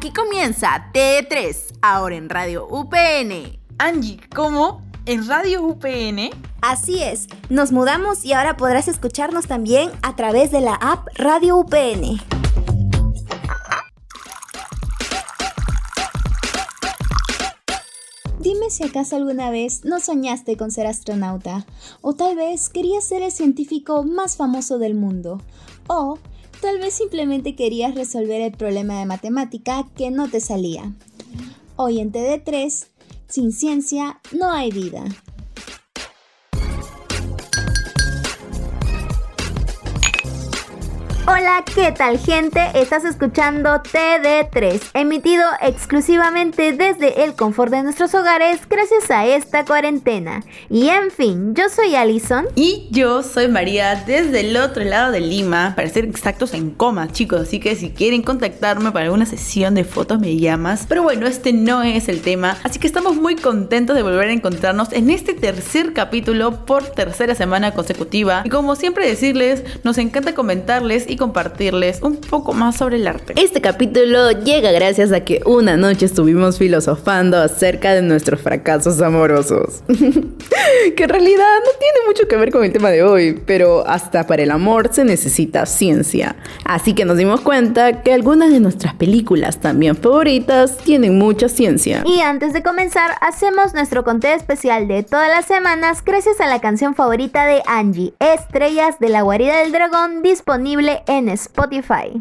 [0.00, 3.60] Aquí comienza TD3, ahora en Radio UPN.
[3.76, 4.80] Angie, ¿cómo?
[5.04, 6.30] ¿En Radio UPN?
[6.62, 11.58] Así es, nos mudamos y ahora podrás escucharnos también a través de la app Radio
[11.58, 12.18] UPN.
[18.38, 21.66] Dime si acaso alguna vez no soñaste con ser astronauta,
[22.00, 25.42] o tal vez querías ser el científico más famoso del mundo,
[25.88, 26.18] o
[26.60, 30.92] Tal vez simplemente querías resolver el problema de matemática que no te salía.
[31.76, 32.86] Hoy en TD3,
[33.28, 35.04] sin ciencia no hay vida.
[41.32, 42.60] Hola, ¿qué tal gente?
[42.74, 50.42] Estás escuchando TD3, emitido exclusivamente desde el confort de nuestros hogares gracias a esta cuarentena.
[50.68, 52.46] Y en fin, yo soy Alison.
[52.56, 57.12] Y yo soy María desde el otro lado de Lima, para ser exactos en coma,
[57.12, 57.42] chicos.
[57.42, 60.86] Así que si quieren contactarme para una sesión de fotos me llamas.
[60.88, 62.56] Pero bueno, este no es el tema.
[62.64, 67.36] Así que estamos muy contentos de volver a encontrarnos en este tercer capítulo por tercera
[67.36, 68.42] semana consecutiva.
[68.44, 73.34] Y como siempre decirles, nos encanta comentarles y compartirles un poco más sobre el arte.
[73.36, 79.82] Este capítulo llega gracias a que una noche estuvimos filosofando acerca de nuestros fracasos amorosos.
[80.96, 84.26] que en realidad no tiene mucho que ver con el tema de hoy, pero hasta
[84.26, 86.36] para el amor se necesita ciencia.
[86.64, 92.02] Así que nos dimos cuenta que algunas de nuestras películas también favoritas tienen mucha ciencia.
[92.06, 96.60] Y antes de comenzar, hacemos nuestro conteo especial de todas las semanas gracias a la
[96.60, 102.18] canción favorita de Angie, Estrellas de la Guarida del Dragón, disponible en Spotify.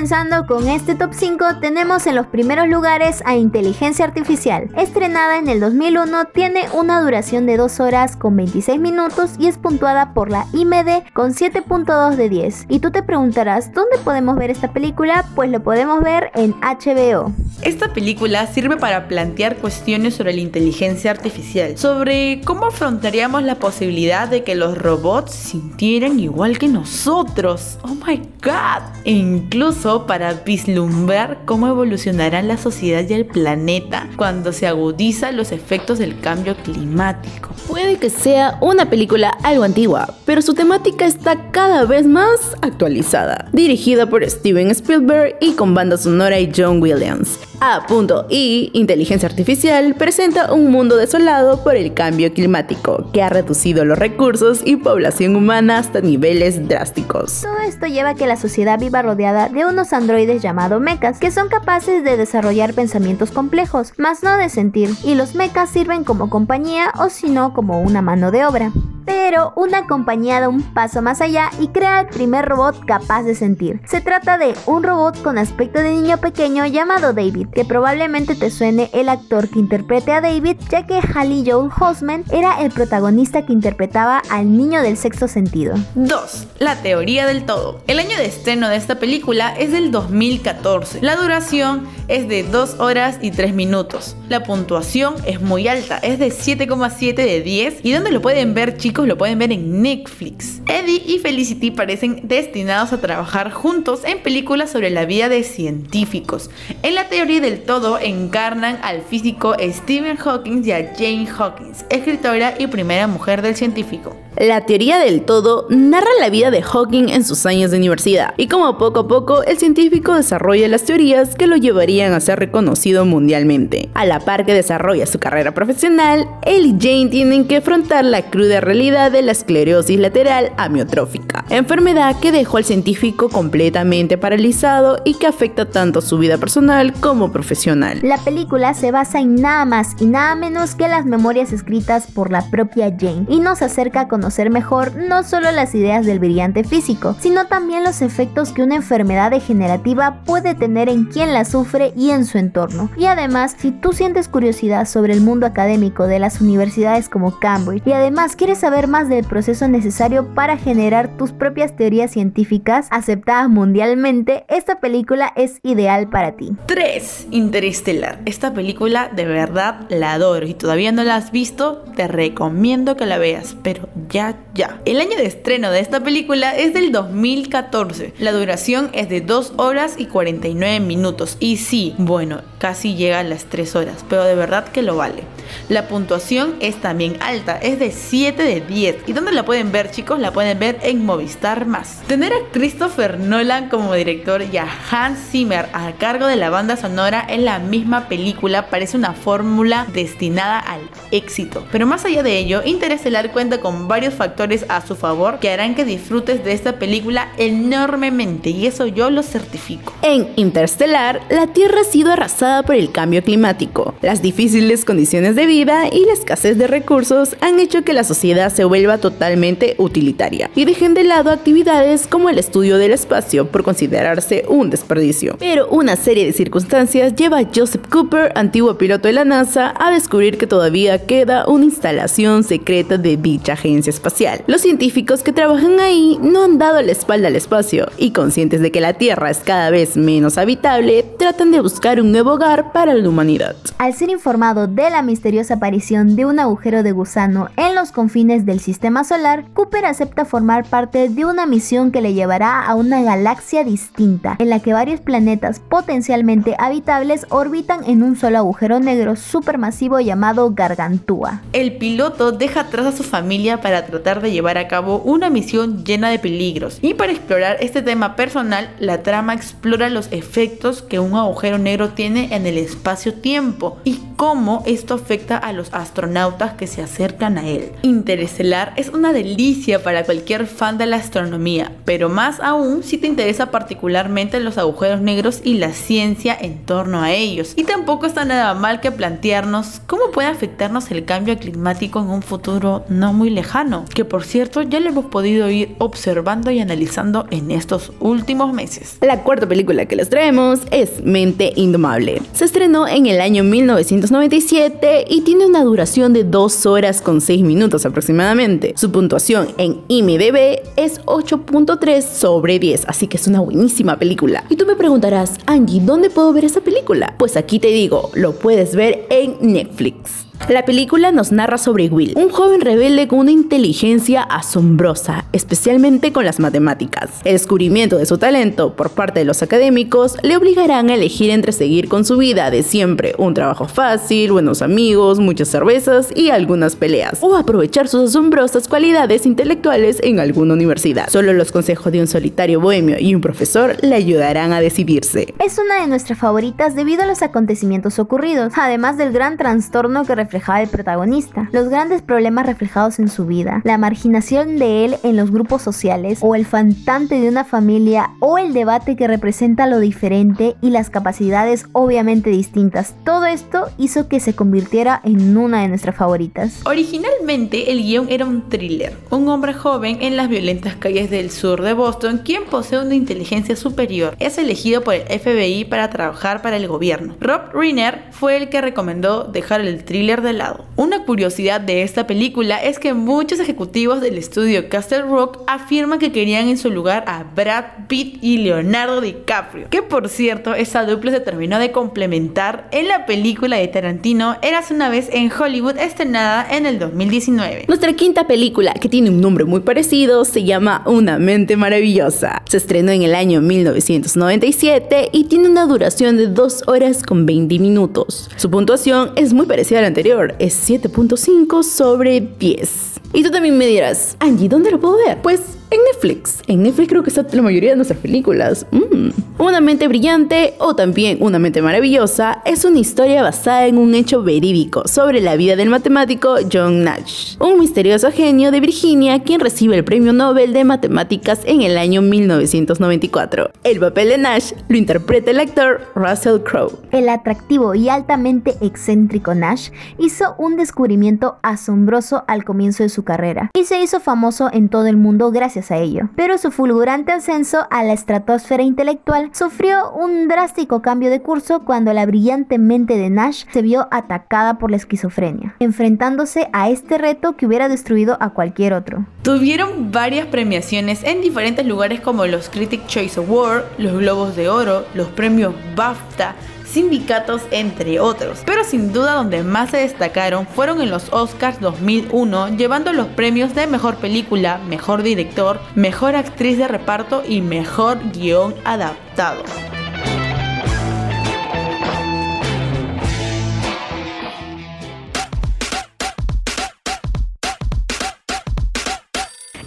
[0.00, 4.70] Comenzando con este top 5 tenemos en los primeros lugares a Inteligencia Artificial.
[4.74, 9.58] Estrenada en el 2001, tiene una duración de 2 horas con 26 minutos y es
[9.58, 12.64] puntuada por la IMD con 7.2 de 10.
[12.70, 15.26] Y tú te preguntarás, ¿dónde podemos ver esta película?
[15.34, 17.34] Pues lo podemos ver en HBO.
[17.60, 24.28] Esta película sirve para plantear cuestiones sobre la inteligencia artificial, sobre cómo afrontaríamos la posibilidad
[24.28, 27.78] de que los robots sintieran igual que nosotros.
[27.82, 28.82] Oh my god.
[29.04, 35.52] E incluso para vislumbrar cómo evolucionará la sociedad y el planeta cuando se agudizan los
[35.52, 37.50] efectos del cambio climático.
[37.66, 43.48] Puede que sea una película algo antigua, pero su temática está cada vez más actualizada.
[43.52, 47.38] Dirigida por Steven Spielberg y con banda sonora y John Williams.
[47.62, 48.70] A.I.
[48.72, 54.62] Inteligencia Artificial presenta un mundo desolado por el cambio climático, que ha reducido los recursos
[54.64, 57.42] y población humana hasta niveles drásticos.
[57.42, 61.48] Todo esto lleva a que la sociedad viva rodeada de androides llamados mechas, que son
[61.48, 66.92] capaces de desarrollar pensamientos complejos, más no de sentir, y los mechas sirven como compañía
[66.98, 68.70] o si no como una mano de obra.
[69.10, 73.34] Pero una compañía da un paso más allá y crea el primer robot capaz de
[73.34, 73.80] sentir.
[73.84, 78.50] Se trata de un robot con aspecto de niño pequeño llamado David, que probablemente te
[78.50, 83.44] suene el actor que interprete a David, ya que Hallie Joel Osment era el protagonista
[83.44, 85.74] que interpretaba al niño del sexto sentido.
[85.96, 86.46] 2.
[86.60, 87.82] La teoría del todo.
[87.88, 91.00] El año de estreno de esta película es del 2014.
[91.02, 94.16] La duración es de 2 horas y 3 minutos.
[94.28, 97.80] La puntuación es muy alta, es de 7,7 de 10.
[97.82, 98.99] ¿Y dónde lo pueden ver chicos?
[99.06, 100.60] Lo pueden ver en Netflix.
[100.66, 106.50] Eddie y Felicity parecen destinados a trabajar juntos en películas sobre la vida de científicos.
[106.82, 112.54] En la teoría del todo encarnan al físico Stephen Hawking y a Jane Hawkins, escritora
[112.58, 114.16] y primera mujer del científico.
[114.40, 118.48] La teoría del todo narra la vida de Hawking en sus años de universidad y
[118.48, 123.04] cómo poco a poco el científico desarrolla las teorías que lo llevarían a ser reconocido
[123.04, 123.90] mundialmente.
[123.92, 128.30] A la par que desarrolla su carrera profesional, él y Jane tienen que afrontar la
[128.30, 135.18] cruda realidad de la esclerosis lateral amiotrófica, enfermedad que dejó al científico completamente paralizado y
[135.18, 137.98] que afecta tanto su vida personal como profesional.
[138.02, 142.30] La película se basa en nada más y nada menos que las memorias escritas por
[142.30, 146.64] la propia Jane y nos acerca a conocer mejor no solo las ideas del brillante
[146.64, 151.92] físico, sino también los efectos que una enfermedad degenerativa puede tener en quien la sufre
[151.96, 152.90] y en su entorno.
[152.96, 157.86] Y además, si tú sientes curiosidad sobre el mundo académico de las universidades como Cambridge
[157.86, 163.48] y además quieres saber más del proceso necesario para generar tus propias teorías científicas aceptadas
[163.48, 166.56] mundialmente, esta película es ideal para ti.
[166.66, 167.28] 3.
[167.30, 168.20] Interestelar.
[168.24, 170.46] Esta película de verdad la adoro.
[170.46, 174.19] Si todavía no la has visto, te recomiendo que la veas, pero ya,
[174.54, 174.80] ya.
[174.84, 178.14] El año de estreno de esta película es del 2014.
[178.18, 181.36] La duración es de 2 horas y 49 minutos.
[181.40, 185.22] Y sí, bueno, casi llega a las 3 horas, pero de verdad que lo vale.
[185.68, 188.96] La puntuación es también alta, es de 7 de 10.
[189.06, 190.18] ¿Y dónde la pueden ver, chicos?
[190.18, 192.02] La pueden ver en Movistar Más.
[192.06, 196.76] Tener a Christopher Nolan como director y a Hans Zimmer a cargo de la banda
[196.76, 200.80] sonora en la misma película parece una fórmula destinada al
[201.10, 201.66] éxito.
[201.72, 205.74] Pero más allá de ello, Interestelar cuenta con varios factores a su favor que harán
[205.74, 209.92] que disfrutes de esta película enormemente y eso yo lo certifico.
[210.02, 213.94] En Interstellar, la Tierra ha sido arrasada por el cambio climático.
[214.02, 218.52] Las difíciles condiciones de vida y la escasez de recursos han hecho que la sociedad
[218.52, 223.62] se vuelva totalmente utilitaria y dejen de lado actividades como el estudio del espacio por
[223.62, 225.36] considerarse un desperdicio.
[225.38, 229.90] Pero una serie de circunstancias lleva a Joseph Cooper, antiguo piloto de la NASA, a
[229.90, 234.42] descubrir que todavía queda una instalación secreta de dicha agencia espacial.
[234.46, 238.72] Los científicos que trabajan ahí no han dado la espalda al espacio y conscientes de
[238.72, 242.94] que la Tierra es cada vez menos habitable, tratan de buscar un nuevo hogar para
[242.94, 243.56] la humanidad.
[243.78, 248.46] Al ser informado de la misteriosa aparición de un agujero de gusano en los confines
[248.46, 253.02] del sistema solar, Cooper acepta formar parte de una misión que le llevará a una
[253.02, 259.16] galaxia distinta, en la que varios planetas potencialmente habitables orbitan en un solo agujero negro
[259.16, 261.42] supermasivo llamado Gargantúa.
[261.52, 265.84] El piloto deja atrás a su familia para tratar de llevar a cabo una misión
[265.84, 270.98] llena de peligros y para explorar este tema personal, la trama explora los efectos que
[270.98, 276.66] un agujero negro tiene en el espacio-tiempo y cómo esto afecta a los astronautas que
[276.66, 277.72] se acercan a él.
[277.82, 283.06] Interestelar es una delicia para cualquier fan de la astronomía, pero más aún si te
[283.06, 287.54] interesa particularmente los agujeros negros y la ciencia en torno a ellos.
[287.56, 292.22] Y tampoco está nada mal que plantearnos cómo puede afectarnos el cambio climático en un
[292.22, 297.26] futuro no muy lejano, que por cierto ya lo hemos podido ir observando y analizando
[297.30, 298.98] en estos últimos meses.
[299.00, 302.22] La cuarta película que les traemos es Mente Indomable.
[302.32, 307.42] Se estrenó en el año 1997 y tiene una duración de 2 horas con 6
[307.42, 308.74] minutos aproximadamente.
[308.76, 314.44] Su puntuación en IMDb es 8.3 sobre 10, así que es una buenísima película.
[314.48, 317.14] Y tú me preguntarás, Angie, ¿dónde puedo ver esa película?
[317.18, 320.29] Pues aquí te digo, lo puedes ver en Netflix.
[320.48, 326.24] La película nos narra sobre Will, un joven rebelde con una inteligencia asombrosa, especialmente con
[326.24, 327.10] las matemáticas.
[327.24, 331.52] El descubrimiento de su talento por parte de los académicos le obligarán a elegir entre
[331.52, 336.74] seguir con su vida de siempre, un trabajo fácil, buenos amigos, muchas cervezas y algunas
[336.74, 341.10] peleas, o aprovechar sus asombrosas cualidades intelectuales en alguna universidad.
[341.10, 345.32] Solo los consejos de un solitario bohemio y un profesor le ayudarán a decidirse.
[345.38, 350.16] Es una de nuestras favoritas debido a los acontecimientos ocurridos, además del gran trastorno que
[350.30, 355.16] reflejaba el protagonista, los grandes problemas reflejados en su vida, la marginación de él en
[355.16, 359.80] los grupos sociales, o el faltante de una familia, o el debate que representa lo
[359.80, 362.94] diferente y las capacidades obviamente distintas.
[363.04, 366.60] Todo esto hizo que se convirtiera en una de nuestras favoritas.
[366.64, 371.62] Originalmente el guion era un thriller, un hombre joven en las violentas calles del sur
[371.62, 376.56] de Boston quien posee una inteligencia superior es elegido por el FBI para trabajar para
[376.56, 377.16] el gobierno.
[377.20, 380.64] Rob Reiner fue el que recomendó dejar el thriller de lado.
[380.76, 386.12] Una curiosidad de esta película es que muchos ejecutivos del estudio Castle Rock afirman que
[386.12, 391.10] querían en su lugar a Brad Pitt y Leonardo DiCaprio, que por cierto esa dupla
[391.10, 396.46] se terminó de complementar en la película de Tarantino Eras una vez en Hollywood estrenada
[396.50, 397.64] en el 2019.
[397.68, 402.42] Nuestra quinta película, que tiene un nombre muy parecido, se llama Una mente maravillosa.
[402.48, 407.58] Se estrenó en el año 1997 y tiene una duración de 2 horas con 20
[407.58, 408.30] minutos.
[408.36, 412.70] Su puntuación es muy parecida a la anterior, es 7.5 sobre 10.
[413.14, 415.22] Y tú también me dirás, Angie, ¿dónde lo puedo ver?
[415.22, 415.40] Pues
[415.70, 416.42] en Netflix.
[416.46, 418.66] En Netflix creo que está la mayoría de nuestras películas.
[418.70, 419.10] Mm.
[419.38, 424.22] Una mente brillante o también una mente maravillosa es una historia basada en un hecho
[424.22, 429.76] verídico sobre la vida del matemático John Nash, un misterioso genio de Virginia quien recibe
[429.76, 433.50] el premio Nobel de Matemáticas en el año 1994.
[433.64, 436.78] El papel de Nash lo interpreta el actor Russell Crowe.
[436.90, 443.50] El atractivo y altamente excéntrico Nash hizo un descubrimiento asombroso al comienzo de su carrera
[443.54, 446.08] y se hizo famoso en todo el mundo gracias a ello.
[446.16, 451.92] Pero su fulgurante ascenso a la estratosfera intelectual sufrió un drástico cambio de curso cuando
[451.92, 457.36] la brillante mente de Nash se vio atacada por la esquizofrenia, enfrentándose a este reto
[457.36, 459.06] que hubiera destruido a cualquier otro.
[459.22, 464.84] Tuvieron varias premiaciones en diferentes lugares como los Critic Choice Award, los Globos de Oro,
[464.94, 466.34] los premios BAFTA,
[466.70, 468.40] sindicatos, entre otros.
[468.46, 473.54] Pero sin duda donde más se destacaron fueron en los Oscars 2001, llevando los premios
[473.54, 479.42] de Mejor Película, Mejor Director, Mejor Actriz de Reparto y Mejor Guión Adaptado.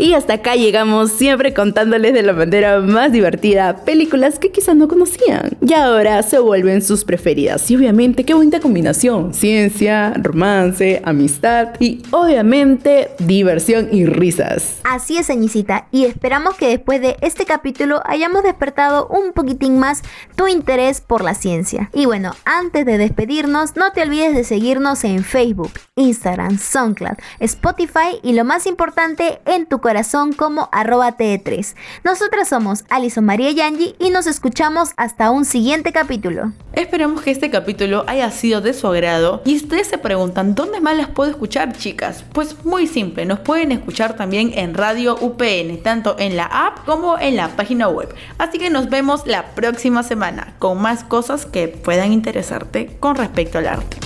[0.03, 4.89] Y hasta acá llegamos siempre contándoles de la manera más divertida películas que quizás no
[4.89, 5.51] conocían.
[5.65, 7.72] Y ahora se vuelven sus preferidas.
[7.72, 9.33] Y obviamente qué bonita combinación.
[9.33, 14.81] Ciencia, romance, amistad y obviamente diversión y risas.
[14.83, 15.88] Así es, Añicita.
[15.89, 20.01] Y esperamos que después de este capítulo hayamos despertado un poquitín más
[20.36, 21.89] tu interés por la ciencia.
[21.93, 28.19] Y bueno, antes de despedirnos, no te olvides de seguirnos en Facebook, Instagram, SoundCloud, Spotify
[28.22, 31.75] y lo más importante en tu corazón como arroba TE3.
[32.03, 36.51] Nosotras somos Alison María Yangi y nos escuchamos hasta un siguiente capítulo.
[36.73, 40.97] Esperamos que este capítulo haya sido de su agrado y ustedes se preguntan dónde más
[40.97, 42.25] las puedo escuchar chicas.
[42.33, 47.19] Pues muy simple, nos pueden escuchar también en Radio UPN, tanto en la app como
[47.19, 48.12] en la página web.
[48.39, 53.59] Así que nos vemos la próxima semana con más cosas que puedan interesarte con respecto
[53.59, 54.02] al arte.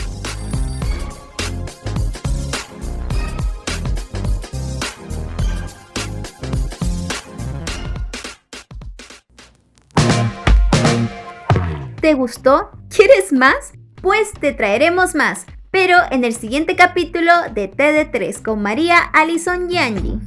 [12.00, 12.70] ¿Te gustó?
[12.96, 13.74] ¿Quieres más?
[14.02, 20.22] Pues te traeremos más, pero en el siguiente capítulo de TD3 con María Alison y.